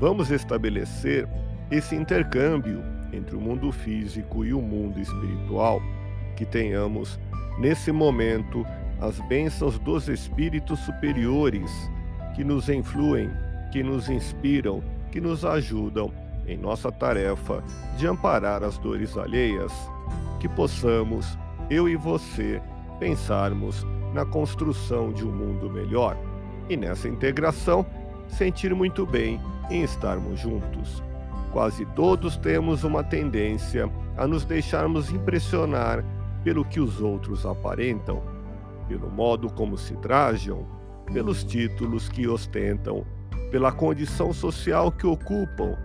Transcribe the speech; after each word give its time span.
Vamos 0.00 0.30
estabelecer 0.30 1.28
esse 1.70 1.96
intercâmbio 1.96 2.82
entre 3.12 3.34
o 3.34 3.40
mundo 3.40 3.72
físico 3.72 4.44
e 4.44 4.54
o 4.54 4.62
mundo 4.62 5.00
espiritual. 5.00 5.82
Que 6.36 6.46
tenhamos, 6.46 7.18
nesse 7.58 7.90
momento, 7.90 8.64
as 9.00 9.18
bênçãos 9.28 9.78
dos 9.80 10.08
espíritos 10.08 10.78
superiores 10.80 11.70
que 12.36 12.44
nos 12.44 12.68
influem, 12.68 13.28
que 13.72 13.82
nos 13.82 14.08
inspiram, 14.08 14.82
que 15.10 15.20
nos 15.20 15.44
ajudam 15.44 16.12
em 16.46 16.56
nossa 16.56 16.92
tarefa 16.92 17.62
de 17.96 18.06
amparar 18.06 18.62
as 18.62 18.78
dores 18.78 19.16
alheias, 19.16 19.72
que 20.38 20.48
possamos, 20.48 21.36
eu 21.68 21.88
e 21.88 21.96
você, 21.96 22.62
pensarmos 23.00 23.84
na 24.14 24.24
construção 24.24 25.12
de 25.12 25.26
um 25.26 25.32
mundo 25.32 25.68
melhor 25.68 26.16
e 26.68 26.76
nessa 26.76 27.08
integração 27.08 27.84
sentir 28.28 28.74
muito 28.74 29.04
bem 29.04 29.40
em 29.70 29.82
estarmos 29.82 30.40
juntos. 30.40 31.02
Quase 31.52 31.86
todos 31.86 32.36
temos 32.36 32.84
uma 32.84 33.02
tendência 33.02 33.90
a 34.16 34.26
nos 34.26 34.44
deixarmos 34.44 35.10
impressionar 35.10 36.04
pelo 36.44 36.64
que 36.64 36.80
os 36.80 37.00
outros 37.00 37.46
aparentam, 37.46 38.22
pelo 38.86 39.10
modo 39.10 39.50
como 39.52 39.76
se 39.76 39.94
trajam, 39.96 40.66
pelos 41.12 41.42
títulos 41.42 42.08
que 42.08 42.28
ostentam, 42.28 43.04
pela 43.50 43.72
condição 43.72 44.32
social 44.32 44.92
que 44.92 45.06
ocupam, 45.06 45.76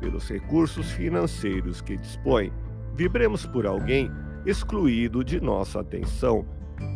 pelos 0.00 0.28
recursos 0.28 0.90
financeiros 0.92 1.80
que 1.80 1.96
dispõem. 1.96 2.52
Vibremos 2.94 3.44
por 3.44 3.66
alguém 3.66 4.10
excluído 4.46 5.24
de 5.24 5.40
nossa 5.40 5.80
atenção. 5.80 6.46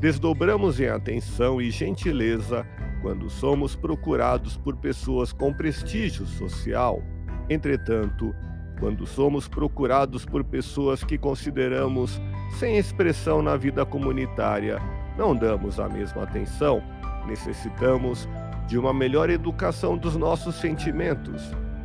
Desdobramos 0.00 0.80
em 0.80 0.88
atenção 0.88 1.60
e 1.60 1.70
gentileza 1.70 2.66
quando 3.02 3.30
somos 3.30 3.76
procurados 3.76 4.56
por 4.56 4.76
pessoas 4.76 5.32
com 5.32 5.52
prestígio 5.52 6.26
social. 6.26 7.02
Entretanto, 7.48 8.34
quando 8.78 9.06
somos 9.06 9.48
procurados 9.48 10.24
por 10.24 10.44
pessoas 10.44 11.02
que 11.02 11.18
consideramos 11.18 12.20
sem 12.58 12.76
expressão 12.76 13.42
na 13.42 13.56
vida 13.56 13.84
comunitária, 13.84 14.80
não 15.16 15.34
damos 15.34 15.80
a 15.80 15.88
mesma 15.88 16.22
atenção. 16.22 16.82
Necessitamos 17.26 18.28
de 18.66 18.78
uma 18.78 18.92
melhor 18.92 19.30
educação 19.30 19.96
dos 19.96 20.16
nossos 20.16 20.54
sentimentos. 20.56 21.42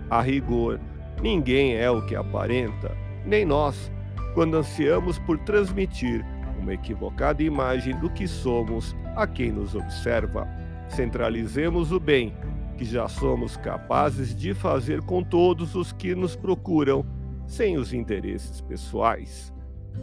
A 0.10 0.22
rigor, 0.22 0.80
ninguém 1.22 1.76
é 1.76 1.90
o 1.90 2.06
que 2.06 2.16
aparenta, 2.16 2.96
nem 3.26 3.46
nós, 3.46 3.92
quando 4.34 4.58
ansiamos 4.58 5.18
por 5.20 5.40
transmitir 5.40 6.24
uma 6.60 6.74
equivocada 6.74 7.42
imagem 7.42 7.98
do 8.00 8.10
que 8.10 8.28
somos 8.28 8.96
a 9.16 9.26
quem 9.28 9.52
nos 9.52 9.76
observa. 9.76 10.48
Centralizemos 10.96 11.92
o 11.92 12.00
bem 12.00 12.36
que 12.78 12.86
já 12.86 13.08
somos 13.08 13.58
capazes 13.58 14.36
de 14.36 14.54
fazer 14.54 15.02
com 15.02 15.24
todos 15.24 15.74
os 15.74 15.92
que 15.92 16.14
nos 16.14 16.36
procuram, 16.36 17.04
sem 17.48 17.78
os 17.78 17.94
interesses 17.94 18.62
pessoais. 18.62 19.52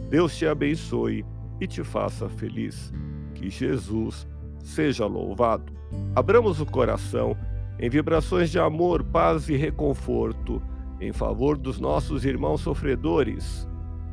Deus 0.09 0.37
te 0.37 0.45
abençoe 0.45 1.25
e 1.61 1.67
te 1.67 1.81
faça 1.81 2.27
feliz. 2.27 2.93
Que 3.33 3.49
Jesus 3.49 4.27
seja 4.59 5.05
louvado. 5.05 5.71
Abramos 6.13 6.59
o 6.59 6.65
coração 6.65 7.37
em 7.79 7.89
vibrações 7.89 8.51
de 8.51 8.59
amor, 8.59 9.01
paz 9.01 9.47
e 9.47 9.55
reconforto 9.55 10.61
em 10.99 11.13
favor 11.13 11.57
dos 11.57 11.79
nossos 11.79 12.25
irmãos 12.25 12.61
sofredores, 12.61 13.65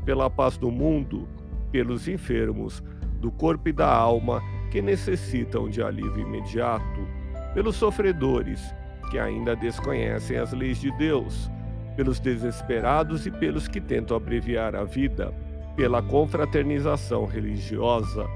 pela 0.05 0.31
paz 0.31 0.57
do 0.57 0.71
mundo, 0.71 1.29
pelos 1.73 2.07
enfermos, 2.07 2.83
do 3.21 3.33
corpo 3.33 3.69
e 3.69 3.73
da 3.73 3.93
alma 3.93 4.41
que 4.71 4.83
necessitam 4.83 5.69
de 5.69 5.83
alívio 5.83 6.21
imediato 6.21 7.07
pelos 7.55 7.77
sofredores 7.77 8.75
que 9.11 9.19
ainda 9.19 9.57
desconhecem 9.57 10.37
as 10.37 10.53
leis 10.53 10.81
de 10.81 10.91
Deus, 10.93 11.51
pelos 11.97 12.21
desesperados 12.21 13.27
e 13.27 13.31
pelos 13.31 13.67
que 13.67 13.81
tentam 13.81 14.17
abreviar 14.17 14.77
a 14.77 14.85
vida, 14.85 15.35
pela 15.75 16.03
confraternização 16.03 17.25
religiosa, 17.25 18.27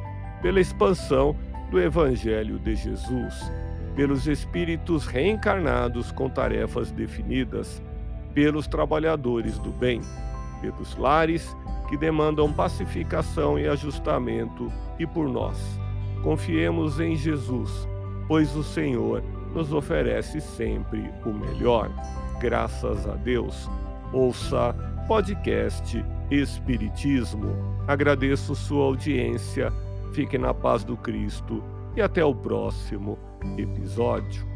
pela 0.41 0.61
expansão 0.61 1.37
do 1.71 1.81
Evangelho 1.81 2.59
de 2.59 2.75
Jesus, 2.75 3.53
pelos 3.95 4.27
espíritos 4.27 5.07
reencarnados 5.07 6.11
com 6.11 6.29
tarefas 6.29 6.91
definidas, 6.91 7.83
pelos 8.35 8.67
trabalhadores 8.67 9.59
do 9.59 9.71
bem, 9.71 10.01
pelos 10.61 10.97
lares 10.97 11.55
que 11.89 11.97
demandam 11.97 12.53
pacificação 12.53 13.59
e 13.59 13.69
ajustamento 13.69 14.73
e 14.99 15.07
por 15.07 15.29
nós. 15.29 15.59
Confiemos 16.23 17.01
em 17.01 17.17
Jesus 17.17 17.87
pois 18.33 18.57
o 18.57 18.63
Senhor 18.63 19.23
nos 19.55 19.73
oferece 19.73 20.41
sempre 20.41 21.13
o 21.25 21.35
melhor. 21.35 21.91
Graças 22.41 23.07
a 23.07 23.15
Deus. 23.15 23.69
Ouça 24.13 24.75
podcast 25.07 26.03
Espiritismo. 26.31 27.55
Agradeço 27.87 28.55
sua 28.55 28.85
audiência. 28.85 29.71
Fique 30.15 30.39
na 30.39 30.55
paz 30.55 30.85
do 30.85 30.97
Cristo 30.97 31.63
e 31.95 32.01
até 32.01 32.25
o 32.25 32.35
próximo 32.35 33.19
episódio. 33.59 34.47